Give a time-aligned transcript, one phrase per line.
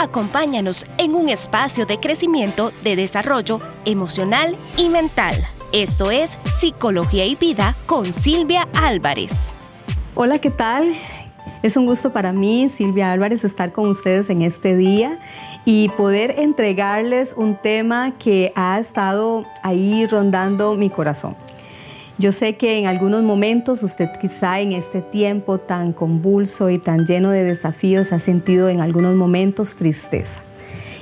[0.00, 5.34] Acompáñanos en un espacio de crecimiento, de desarrollo emocional y mental.
[5.72, 9.32] Esto es Psicología y Vida con Silvia Álvarez.
[10.14, 10.94] Hola, ¿qué tal?
[11.64, 15.18] Es un gusto para mí, Silvia Álvarez, estar con ustedes en este día
[15.64, 21.34] y poder entregarles un tema que ha estado ahí rondando mi corazón.
[22.18, 27.06] Yo sé que en algunos momentos usted quizá en este tiempo tan convulso y tan
[27.06, 30.40] lleno de desafíos ha sentido en algunos momentos tristeza.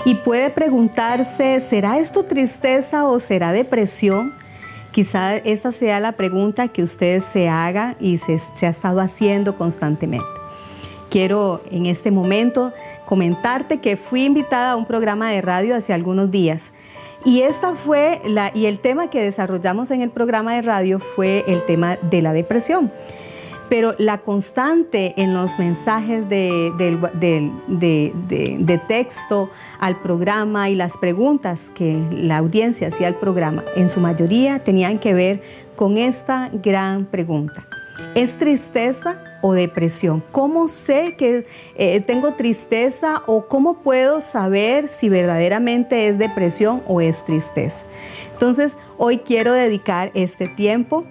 [0.05, 4.35] Y puede preguntarse, ¿será esto tristeza o será depresión?
[4.93, 9.57] Quizá esa sea la pregunta que usted se haga y se, se ha estado haciendo
[9.57, 10.27] constantemente.
[11.09, 12.75] Quiero en este momento
[13.07, 16.73] comentarte que fui invitada a un programa de radio hace algunos días
[17.27, 18.23] y esta fue
[18.55, 22.33] y el tema que desarrollamos en el programa de radio fue el tema de la
[22.33, 22.93] depresión.
[23.69, 26.71] Pero la constante en los mensajes de,
[28.87, 29.51] texto
[29.81, 35.01] al programa y las preguntas que la audiencia hacía al programa, en su mayoría tenían
[35.01, 35.43] que ver
[35.75, 37.67] con esta gran pregunta.
[38.15, 40.25] ¿Es tristeza o depresión?
[40.33, 47.01] ¿Cómo sé que eh, tengo tristeza o cómo puedo saber si verdaderamente es depresión o
[47.01, 47.85] es tristeza?
[48.33, 51.05] Entonces, hoy quiero dedicar este tiempo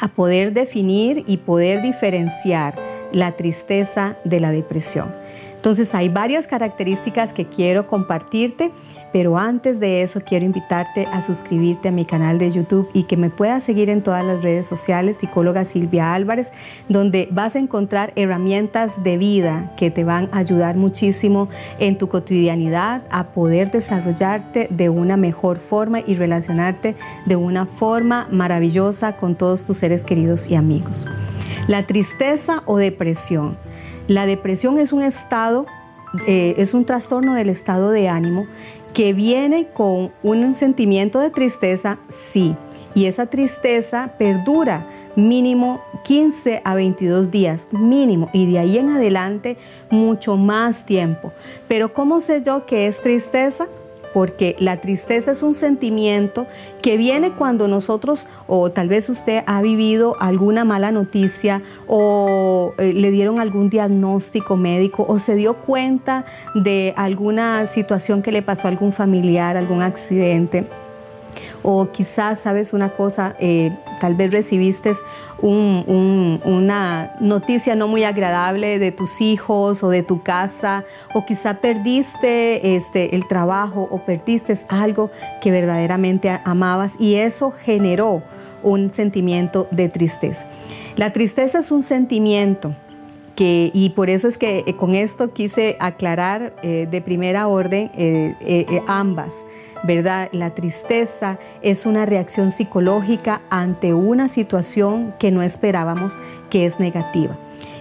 [0.00, 2.76] a poder definir y poder diferenciar
[3.12, 5.21] la tristeza de la depresión.
[5.62, 8.72] Entonces hay varias características que quiero compartirte,
[9.12, 13.16] pero antes de eso quiero invitarte a suscribirte a mi canal de YouTube y que
[13.16, 16.50] me puedas seguir en todas las redes sociales, psicóloga Silvia Álvarez,
[16.88, 22.08] donde vas a encontrar herramientas de vida que te van a ayudar muchísimo en tu
[22.08, 29.36] cotidianidad a poder desarrollarte de una mejor forma y relacionarte de una forma maravillosa con
[29.36, 31.06] todos tus seres queridos y amigos.
[31.68, 33.56] La tristeza o depresión
[34.08, 35.66] la depresión es un estado,
[36.26, 38.46] eh, es un trastorno del estado de ánimo
[38.94, 42.54] que viene con un sentimiento de tristeza, sí,
[42.94, 49.56] y esa tristeza perdura mínimo 15 a 22 días, mínimo, y de ahí en adelante
[49.90, 51.32] mucho más tiempo.
[51.68, 53.68] Pero ¿cómo sé yo que es tristeza?
[54.12, 56.46] Porque la tristeza es un sentimiento
[56.80, 62.92] que viene cuando nosotros, o tal vez usted ha vivido alguna mala noticia, o eh,
[62.92, 66.24] le dieron algún diagnóstico médico, o se dio cuenta
[66.54, 70.66] de alguna situación que le pasó a algún familiar, algún accidente
[71.62, 74.92] o quizás, sabes una cosa, eh, tal vez recibiste
[75.40, 80.84] una noticia no muy agradable de tus hijos o de tu casa,
[81.14, 88.22] o quizá perdiste este, el trabajo o perdiste algo que verdaderamente amabas y eso generó
[88.62, 90.46] un sentimiento de tristeza.
[90.96, 92.74] La tristeza es un sentimiento
[93.36, 97.90] y por eso es que eh, con esto quise aclarar eh, de primera orden
[98.86, 99.44] ambas.
[99.84, 100.28] ¿verdad?
[100.30, 106.20] La tristeza es una reacción psicológica ante una situación que no esperábamos,
[106.50, 107.36] que es negativa.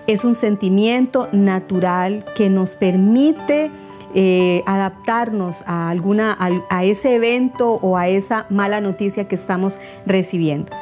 [0.07, 3.69] Es un sentimiento natural que nos permite
[4.13, 6.37] eh, adaptarnos a, alguna,
[6.69, 10.73] a, ese evento o a esa mala noticia que estamos recibiendo.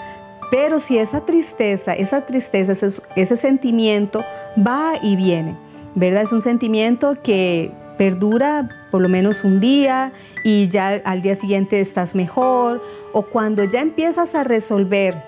[0.49, 2.73] Pero si esa tristeza, esa tristeza,
[3.15, 4.23] ese, sentimiento
[4.57, 5.55] va y viene,
[5.95, 6.23] ¿verdad?
[6.23, 10.11] Es un sentimiento que perdura por lo menos un día
[10.43, 12.81] y ya al día siguiente estás mejor
[13.13, 15.21] o cuando ya empiezas a resolver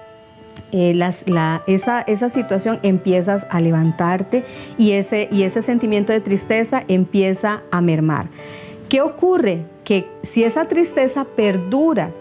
[0.72, 0.98] eh,
[1.68, 4.46] esa, situación empiezas a levantarte
[4.78, 8.28] y ese, y ese sentimiento de tristeza empieza a mermar.
[8.88, 9.66] ¿Qué ocurre?
[9.84, 12.12] Que si esa tristeza perdura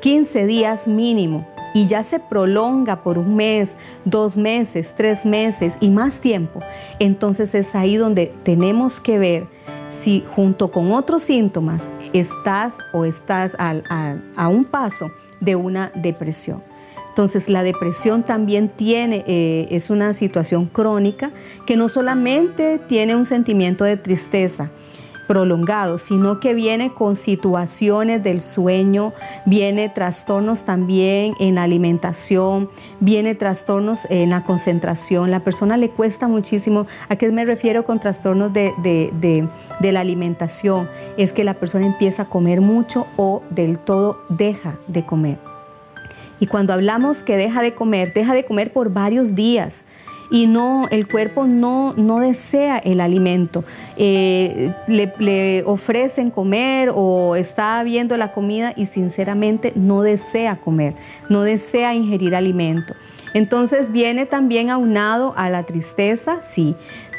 [0.00, 3.76] 15 días mínimo y ya se prolonga por un mes,
[4.06, 6.60] dos meses, tres meses y más tiempo,
[6.98, 9.46] entonces es ahí donde tenemos que ver
[9.90, 15.10] si junto con otros síntomas estás o estás a, un paso
[15.40, 16.62] de una depresión.
[17.10, 21.30] Entonces la depresión también tiene, eh, es una situación crónica
[21.66, 24.70] que no solamente tiene un sentimiento de tristeza,
[25.26, 29.12] prolongado, sino que viene con situaciones del sueño,
[29.44, 32.70] viene trastornos también en la alimentación,
[33.00, 35.30] viene trastornos en la concentración.
[35.30, 36.86] La persona le cuesta muchísimo.
[37.08, 40.88] ¿A qué me refiero con trastornos de, de la alimentación?
[41.16, 45.38] Es que la persona empieza a comer mucho o del todo deja de comer.
[46.38, 49.84] Y cuando hablamos que deja de comer, deja de comer por varios días
[50.30, 53.64] y no, el cuerpo no, no desea el alimento.
[53.96, 60.94] Eh, le, ofrecen comer o está viendo la comida y sinceramente no desea comer,
[61.28, 62.94] no desea ingerir alimento.
[63.34, 66.74] Entonces viene también aunado a la tristeza, sí,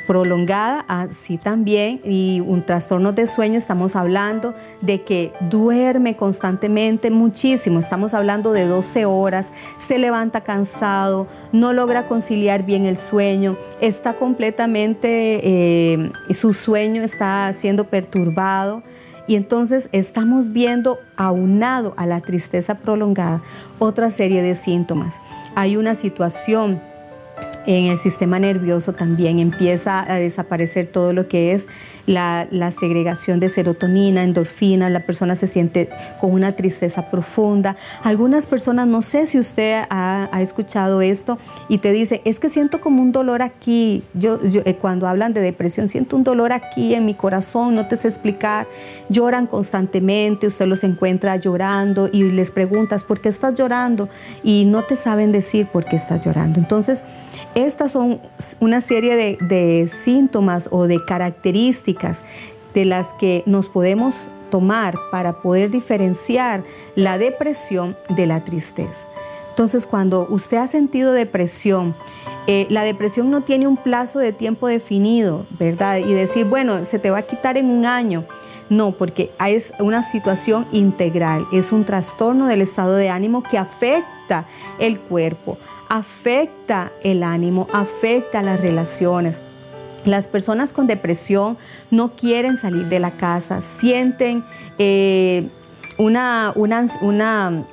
[0.07, 7.79] prolongada, así también, y un trastorno de sueño, estamos hablando de que duerme constantemente muchísimo,
[7.79, 14.13] estamos hablando de 12 horas, se levanta cansado, no logra conciliar bien el sueño, está
[14.13, 18.83] completamente, eh, su sueño está siendo perturbado.
[19.29, 23.41] Y entonces estamos viendo, aunado a la tristeza prolongada,
[23.77, 25.15] otra serie de síntomas.
[25.53, 26.81] Hay una situación
[27.67, 31.67] en el sistema nervioso también empieza a desaparecer todo lo que es
[32.07, 37.75] la, segregación de serotonina, endorfina, la persona se siente con una tristeza profunda.
[38.03, 41.37] Algunas personas, no sé si usted ha, escuchado esto
[41.67, 45.41] y te dice, es que siento como un dolor aquí, yo, eh, cuando hablan de
[45.41, 48.67] depresión, siento un dolor aquí en mi corazón, no te sé explicar,
[49.09, 54.07] lloran constantemente, usted los encuentra llorando y les preguntas, ¿por qué estás llorando?
[54.43, 56.59] Y no te saben decir por qué estás llorando.
[56.59, 57.03] Entonces,
[57.65, 58.21] estas son
[58.59, 62.21] una serie de, síntomas o de características
[62.75, 66.63] de las que nos podemos tomar para poder diferenciar
[66.95, 69.07] la depresión de la tristeza.
[69.49, 71.95] Entonces, cuando usted ha sentido depresión,
[72.45, 75.97] eh, la depresión no tiene un plazo de tiempo definido, ¿verdad?
[75.97, 78.25] Y decir, bueno, se te va a quitar en un año.
[78.69, 84.45] No, porque es una situación integral, es un trastorno del estado de ánimo que afecta
[84.77, 89.41] el cuerpo, afecta el ánimo, afecta las relaciones.
[90.03, 91.57] Las personas con depresión
[91.91, 94.43] no quieren salir de la casa, sienten
[94.77, 95.49] eh,
[95.97, 97.63] una, una,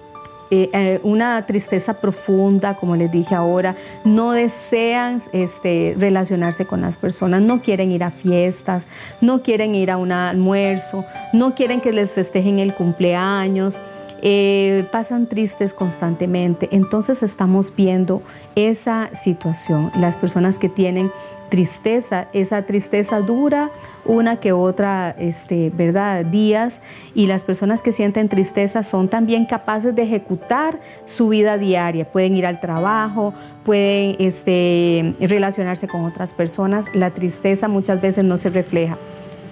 [0.50, 6.96] eh, eh, una, tristeza profunda, como les dije ahora, no desean este, relacionarse con las
[6.96, 8.86] personas, no quieren ir a fiestas,
[9.20, 13.80] no quieren ir a un almuerzo, no quieren que les festejen el cumpleaños.
[14.26, 16.70] Eh, pasan tristes constantemente.
[16.72, 18.22] Entonces estamos viendo
[18.54, 19.90] esa situación.
[20.00, 21.12] Las personas que tienen
[21.50, 23.70] tristeza, esa tristeza dura
[24.06, 26.24] una que otra, este, ¿verdad?
[26.24, 26.80] Días.
[27.14, 32.06] Y las personas que sienten tristeza son también capaces de ejecutar su vida diaria.
[32.06, 36.86] Pueden ir al trabajo, pueden este, relacionarse con otras personas.
[36.94, 38.96] La tristeza muchas veces no se refleja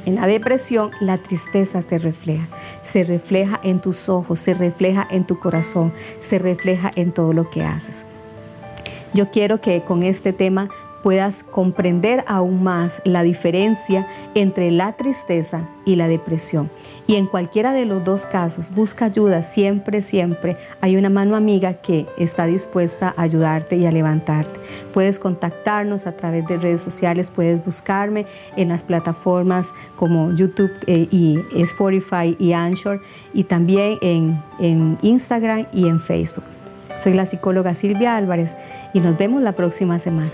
[0.05, 2.47] en la depresión, la tristeza se refleja.
[2.83, 7.51] Se refleja en tus ojos, se refleja en tu corazón, se refleja en todo lo
[7.51, 8.05] que haces.
[9.15, 10.69] Yo quiero que con este tema
[11.03, 16.71] puedas comprender aún más la diferencia entre la tristeza y la depresión.
[17.07, 20.57] Y en cualquiera de los dos casos, busca ayuda siempre, siempre.
[20.81, 24.61] Hay una mano amiga que está dispuesta a ayudarte y a levantarte.
[24.93, 28.27] Puedes contactarnos a través de redes sociales, puedes buscarme
[28.57, 33.01] en las plataformas como YouTube eh, y Spotify y Anchor
[33.35, 36.45] y también en, en Instagram y en Facebook.
[36.97, 38.55] Soy la psicóloga Silvia Álvarez
[38.95, 40.31] y nos vemos la próxima semana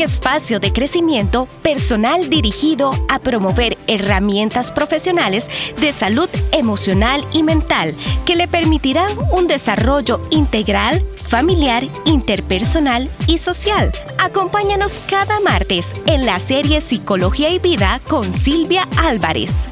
[0.00, 5.46] espacio de crecimiento personal dirigido a promover herramientas profesionales
[5.80, 7.94] de salud emocional y mental
[8.24, 13.92] que le permitirán un desarrollo integral, familiar, interpersonal y social.
[14.18, 19.69] Acompáñanos cada martes en la serie Psicología y Vida con Silvia Álvarez.